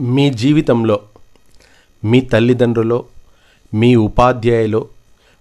మీ 0.00 0.30
జీవితంలో 0.30 1.00
మీ 2.04 2.20
తల్లిదండ్రులు 2.20 3.04
మీ 3.74 3.94
ఉపాధ్యాయులో 3.94 4.88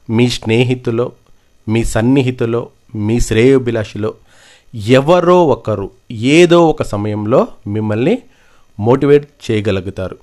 మీ 0.10 0.30
స్నేహితులో 0.30 1.12
మీ 1.70 1.84
సన్నిహితులో 1.84 2.70
మీ 2.96 3.20
శ్రేయోభిలాషిలో 3.20 4.14
ఎవరో 4.76 5.48
ఒకరు 5.48 5.92
ఏదో 6.12 6.70
ఒక 6.70 6.84
సమయంలో 6.84 7.48
మిమ్మల్ని 7.68 8.22
మోటివేట్ 8.80 9.52
చేయగలుగుతారు. 9.52 10.18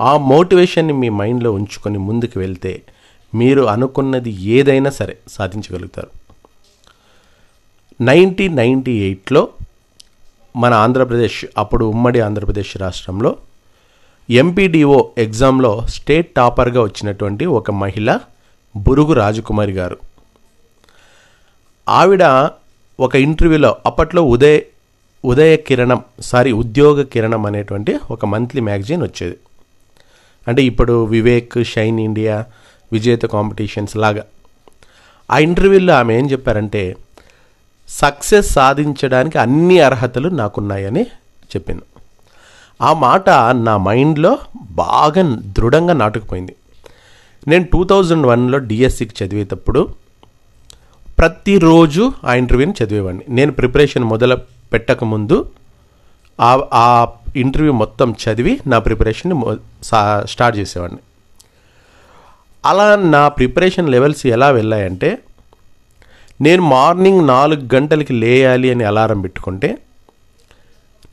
ఆ 0.00 0.16
మోటివేషన్ని 0.16 0.92
మీ 0.92 1.08
మైండ్లో 1.08 1.52
ఉంచుకొని 1.52 1.98
ముందుకు 1.98 2.38
వెళ్తే 2.38 2.82
మీరు 3.34 3.62
అనుకున్నది 3.62 4.30
ఏదైనా 4.30 4.90
సరే 4.90 5.18
సాధించగలుగుతారు. 5.28 6.08
నైన్టీన్ 8.00 8.56
నైంటీ 8.56 8.92
ఎయిట్లో 8.92 9.48
మన 10.56 10.74
ఆంధ్రప్రదేశ్ 10.74 11.44
అప్పుడు 11.58 11.84
ఉమ్మడి 11.84 12.20
ఆంధ్రప్రదేశ్ 12.20 12.76
రాష్ట్రంలో 12.76 13.36
ఎంపీడీఓ 14.30 15.08
ఎగ్జామ్లో 15.18 15.82
స్టేట్ 15.86 16.34
టాపర్గా 16.34 16.82
వచ్చినటువంటి 16.82 17.46
ఒక 17.46 17.70
మహిళ 17.70 18.18
బురుగు 18.76 19.12
రాజకుమారి 19.12 19.72
గారు. 19.72 19.96
ఆవిడ 21.88 22.22
ఒక 23.00 23.16
ఇంటర్వ్యూలో 23.16 23.76
అప్పట్లో 23.86 24.22
ఉదయ్ 24.22 24.60
ఉదయ 25.24 25.56
కిరణం 25.56 26.02
సారీ 26.20 26.52
ఉద్యోగ 26.52 27.02
కిరణం 27.02 27.46
అనేటువంటి 27.46 27.98
ఒక 28.10 28.24
మంత్లీ 28.24 28.60
మ్యాగజైన్ 28.60 29.02
వచ్చేది. 29.02 29.36
అంటే 30.48 30.62
ఇప్పుడు 30.62 31.04
వివేక్ 31.04 31.64
షైన్ 31.64 32.00
ఇండియా 32.00 32.44
విజేత 32.92 33.22
కాంపిటీషన్స్ 33.22 33.96
లాగా. 33.96 34.24
ఆ 35.30 35.38
ఇంటర్వ్యూలో 35.38 35.94
ఆమె 35.94 36.18
ఏం 36.18 36.30
చెప్పారంటే 36.30 36.96
సక్సెస్ 37.88 38.50
సాధించడానికి 38.50 39.38
అన్ని 39.38 39.80
అర్హతలు 39.80 40.28
నాకున్నాయని 40.28 41.02
చెప్పింది 41.44 41.82
ఆ 42.82 42.92
మాట 42.92 43.30
నా 43.52 43.76
మైండ్లో 43.76 44.38
బాగా 44.70 45.42
దృఢంగా 45.58 45.94
నాటుకుపోయింది. 45.94 46.56
నేను 47.48 47.64
టూ 47.64 47.84
థౌజండ్ 47.84 48.26
వన్లో 48.26 48.58
డిఎస్సికి 48.58 49.24
చదివేటప్పుడు 49.24 49.88
ప్రతిరోజు 51.18 52.12
ఆ 52.24 52.34
ఇంటర్వ్యూని 52.34 52.84
చదివేవాడిని. 52.84 53.24
నేను 53.28 53.52
ప్రిపరేషన్ 53.52 54.04
మొదలు 54.04 54.36
పెట్టకముందు 54.72 55.50
ఆ 56.40 56.64
ఆ 56.72 57.08
ఇంటర్వ్యూ 57.36 57.72
మొత్తం 57.72 58.14
చదివి 58.24 58.60
నా 58.66 58.78
ప్రిపరేషన్ని 58.78 59.56
స్టార్ట్ 60.26 60.58
చేసేవాడిని. 60.58 60.98
అలా 62.66 62.96
నా 62.96 63.28
ప్రిపరేషన్ 63.28 63.88
లెవెల్స్ 63.88 64.26
ఎలా 64.26 64.50
వెళ్ళాయంటే 64.50 65.18
నేను 66.40 66.62
మార్నింగ్ 66.62 67.26
నాలుగు 67.26 67.74
గంటలకి 67.74 68.12
లేయాలి 68.12 68.70
అని 68.70 68.84
అలారం 68.84 69.20
పెట్టుకుంటే 69.20 69.78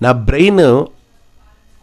నా 0.02 0.11
బ్రెయిన్ 0.11 0.85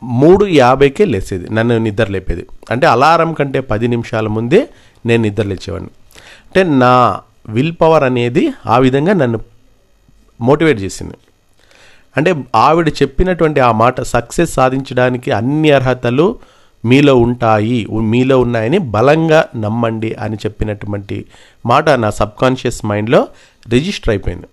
మూడు 0.03 0.47
యాభైకే 0.47 1.05
లేసేది 1.05 1.55
నన్ను 1.55 1.79
నిద్ర 1.79 2.05
లేపేది. 2.05 2.47
అంటే 2.71 2.87
అలారం 2.87 3.33
కంటే 3.33 3.61
పది 3.61 3.89
నిమిషాల 3.89 4.29
ముందే 4.29 4.69
నేను 5.07 5.23
నిద్ర 5.23 5.43
లేచేవాడిని. 5.43 5.91
అంటే 6.21 6.63
నా 6.63 7.21
విల్ 7.49 7.73
పవర్ 7.81 8.05
అనేది 8.05 8.53
ఆ 8.67 8.79
విధంగా 8.79 9.13
నన్ను 9.13 9.41
మోటివేట్ 10.41 10.81
చేసింది. 10.81 11.15
అంటే 12.17 12.45
ఆవిడ 12.55 12.89
చెప్పినటువంటి 12.89 13.61
ఆ 13.61 13.73
మాట 13.73 14.01
సక్సెస్ 14.01 14.55
సాధించడానికి 14.55 15.31
అన్ని 15.31 15.71
అర్హతలు 15.71 16.39
మీలో 16.85 17.17
ఉంటాయి 17.17 17.87
మీలో 17.91 18.41
ఉన్నాయని 18.41 18.79
బలంగా 18.79 19.45
నమ్మండి 19.57 20.15
అని 20.15 20.37
చెప్పినటువంటి 20.37 21.25
మాట 21.67 21.91
నా 21.91 22.11
సబ్కాన్షియస్ 22.11 22.87
మైండ్లో 22.87 23.29
రిజిస్టర్ 23.69 24.11
అయిపోయింది. 24.11 24.47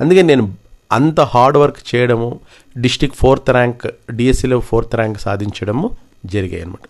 అందుకే 0.00 0.22
నేను 0.22 0.54
అంత 0.92 1.20
హార్డ్ 1.20 1.58
వర్క్ 1.58 1.94
చేయడము 1.94 2.40
డిస్టిక్ 2.78 3.14
ఫోర్త్ 3.14 3.50
ర్యాంక్ 3.50 3.86
డిఎస్సిలో 4.12 4.60
ఫోర్త్ 4.60 4.96
ర్యాంక్ 4.96 5.20
సాధించడము 5.20 5.90
జరిగాయి 6.26 6.62
అనమాట 6.62 6.86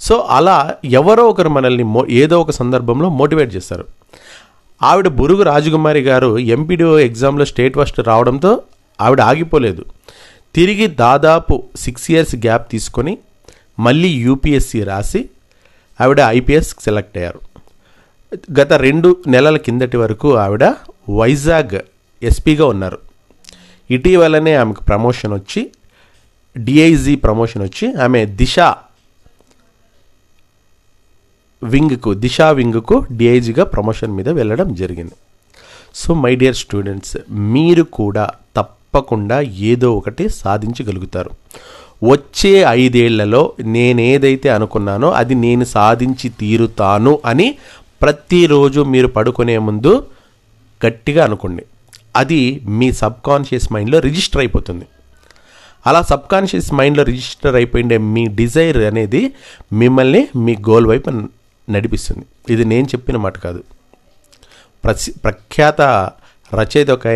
సో 0.00 0.16
అలా 0.16 0.74
ఎవరో 0.84 1.28
ఒకరు 1.28 1.48
మనల్ని 1.48 1.82
మో 1.82 2.06
ఏదో 2.10 2.40
ఒక 2.40 2.50
సందర్భంలో 2.50 3.08
మోటివేట్ 3.08 3.56
చేస్తారు. 3.56 3.84
ఆవిడ 4.82 5.08
బురుగు 5.08 5.42
రాజకుమారి 5.42 6.00
గారు 6.00 6.38
ఎంపీడీఓ 6.38 6.98
ఎగ్జామ్లో 6.98 7.44
స్టేట్ 7.44 7.76
ఫస్ట్ 7.76 8.00
రావడంతో 8.00 8.62
ఆవిడ 9.00 9.20
ఆగిపోలేదు. 9.20 9.84
తిరిగి 10.54 10.86
దాదాపు 10.86 11.62
సిక్స్ 11.76 12.10
ఇయర్స్ 12.10 12.36
గ్యాప్ 12.36 12.70
తీసుకొని 12.70 13.18
మళ్ళీ 13.78 14.08
యూపీఎస్సీ 14.08 14.82
రాసి 14.82 15.28
ఆవిడ 16.00 16.20
ఐపీఎస్ 16.20 16.76
సెలెక్ట్ 16.80 17.18
అయ్యారు. 17.18 17.40
గత 18.60 18.72
రెండు 18.72 19.16
నెలల 19.26 19.56
కిందటి 19.56 19.96
వరకు 19.96 20.34
ఆవిడ 20.36 20.64
వైజాగ్ 21.10 21.80
ఎస్పీగా 22.22 22.66
ఉన్నారు. 22.66 22.98
ఇటీవలనే 23.90 24.54
ఆమెకు 24.54 24.84
ప్రమోషన్ 24.84 25.32
వచ్చి 25.32 25.70
డిఐజీ 26.56 27.16
ప్రమోషన్ 27.16 27.62
వచ్చి 27.62 27.94
ఆమె 27.94 28.26
దిశ 28.26 28.60
వింగ్కు 31.64 32.14
దిశా 32.14 32.50
వింగ్కు 32.50 33.06
డిఐజీగా 33.12 33.64
ప్రమోషన్ 33.64 34.12
మీద 34.12 34.28
వెళ్ళడం 34.28 34.74
జరిగింది. 34.74 35.12
సో 35.94 36.14
మై 36.14 36.36
డియర్ 36.36 36.56
స్టూడెంట్స్ 36.56 37.16
మీరు 37.30 37.82
కూడా 37.82 38.30
తప్పకుండా 38.56 39.40
ఏదో 39.40 39.96
ఒకటి 39.96 40.28
సాధించగలుగుతారు. 40.28 41.30
వచ్చే 42.02 42.64
ఐదేళ్ళలో 42.68 43.52
నేనేదైతే 43.60 44.48
అనుకున్నానో 44.48 45.10
అది 45.10 45.34
నేను 45.34 45.64
సాధించి 45.64 46.28
తీరుతాను 46.28 47.20
అని 47.26 47.58
ప్రతిరోజు 48.02 48.80
మీరు 48.80 49.06
పడుకునే 49.06 49.58
ముందు 49.58 50.06
గట్టిగా 50.86 51.24
అనుకోండి. 51.24 51.64
అది 52.16 52.60
మీ 52.66 52.92
సబ్కాన్షియస్ 52.92 53.72
మైండ్లో 53.72 53.98
రిజిస్టర్ 53.98 54.40
అయిపోతుంది. 54.40 54.86
అలా 55.86 56.02
సబ్కాన్షియస్ 56.02 56.74
మైండ్లో 56.74 57.04
రిజిస్టర్ 57.04 57.54
అయిపోయిండే 57.54 57.98
మీ 57.98 58.26
డిజైర్ 58.26 58.76
అనేది 58.76 59.32
మిమ్మల్ని 59.72 60.28
మీ 60.36 60.56
గోల్ 60.56 60.86
వైపు 60.86 61.10
నడిపిస్తుంది. 61.70 62.24
ఇది 62.52 62.64
నేను 62.64 62.86
చెప్పిన 62.86 63.16
మాట 63.16 63.38
కాదు. 63.38 63.62
ప్రసి 64.84 65.12
ప్రఖ్యాత 65.12 65.80
రచయిత 66.54 66.90
ఒక 66.90 67.06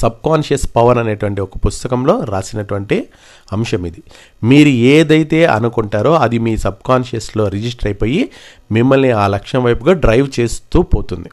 సబ్కాన్షియస్ 0.00 0.76
పవర్ 0.76 0.98
అనేటువంటి 0.98 1.40
ఒక 1.40 1.56
పుస్తకంలో 1.66 2.24
రాసినటువంటి 2.24 3.08
అంశం 3.52 3.86
ఇది. 3.86 4.02
మీరు 4.42 4.68
ఏదైతే 4.68 5.46
అనుకుంటారో 5.46 6.14
అది 6.14 6.38
మీ 6.38 6.56
సబ్కాన్షియస్లో 6.56 7.48
రిజిస్టర్ 7.48 7.86
అయిపోయి 7.86 8.30
మిమ్మల్ని 8.72 9.10
ఆ 9.10 9.26
లక్ష్యం 9.26 9.64
వైపుగా 9.64 9.92
డ్రైవ్ 9.92 10.40
చేస్తూ 10.40 10.82
పోతుంది. 10.82 11.28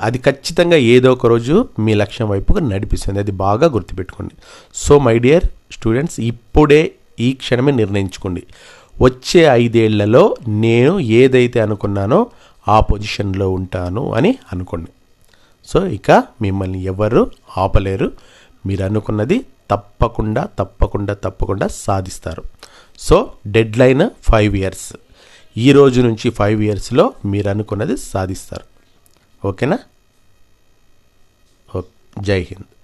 అది 0.00 0.18
ఖచ్చితంగా 0.18 0.76
ఏదో 0.76 1.12
ఒక 1.12 1.26
రోజు 1.26 1.68
మీ 1.78 1.94
లక్ష్యం 1.94 2.28
వైపుగా 2.28 2.60
నడిపిస్తుంది. 2.60 3.18
అది 3.18 3.30
బాగా 3.30 3.66
గుర్తుపెట్టుకోండి. 3.66 4.34
సో 4.74 4.98
మై 4.98 5.18
డియర్ 5.18 5.44
స్టూడెంట్స్ 5.72 6.20
ఇప్పుడే 6.20 6.92
ఈ 7.20 7.32
క్షణమే 7.32 7.72
నిర్ణయించుకోండి. 7.72 8.42
వచ్చే 9.02 9.40
ఐదేళ్ళలో 9.40 10.36
నేను 10.48 11.00
ఏదైతే 11.00 11.60
అనుకున్నానో 11.60 12.26
ఆ 12.68 12.80
పొజిషన్లో 12.80 13.50
ఉంటాను 13.50 14.12
అని 14.12 14.38
అనుకోండి. 14.52 14.88
సో 15.68 15.86
ఇక 15.86 16.10
మిమ్మల్ని 16.42 16.82
ఎవరు 16.82 17.30
ఆపలేరు. 17.58 18.12
మీరు 18.66 18.84
అనుకున్నది 18.84 19.46
తప్పకుండా 19.70 20.44
తప్పకుండా 20.44 21.14
తప్పకుండా 21.14 21.66
సాధిస్తారు. 21.66 22.42
So 22.98 23.32
deadline 23.76 24.10
five 24.30 24.56
years. 24.56 24.92
ఈ 25.56 25.72
రోజు 25.72 26.00
నుంచి 26.00 26.30
ఫైవ్ 26.30 26.62
ఇయర్స్లో 26.62 27.14
మీరు 27.24 27.48
అనుకున్నది 27.48 27.96
సాధిస్తారు. 27.96 28.64
ఓకేనా? 29.46 29.78
ఓ- 31.76 31.82
జై 32.20 32.40
హింద్. 32.40 32.77